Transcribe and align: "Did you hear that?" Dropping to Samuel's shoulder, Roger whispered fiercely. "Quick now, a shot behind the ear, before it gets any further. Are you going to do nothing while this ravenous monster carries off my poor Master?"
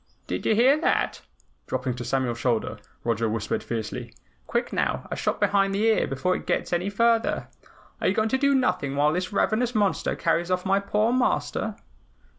"Did 0.25 0.47
you 0.47 0.55
hear 0.55 0.81
that?" 0.81 1.21
Dropping 1.67 1.93
to 1.97 2.03
Samuel's 2.03 2.39
shoulder, 2.39 2.79
Roger 3.03 3.29
whispered 3.29 3.61
fiercely. 3.63 4.15
"Quick 4.47 4.73
now, 4.73 5.07
a 5.11 5.15
shot 5.15 5.39
behind 5.39 5.75
the 5.75 5.83
ear, 5.85 6.07
before 6.07 6.35
it 6.35 6.47
gets 6.47 6.73
any 6.73 6.89
further. 6.89 7.49
Are 8.01 8.07
you 8.07 8.15
going 8.15 8.29
to 8.29 8.37
do 8.39 8.55
nothing 8.55 8.95
while 8.95 9.13
this 9.13 9.31
ravenous 9.31 9.75
monster 9.75 10.15
carries 10.15 10.49
off 10.49 10.65
my 10.65 10.79
poor 10.79 11.13
Master?" 11.13 11.75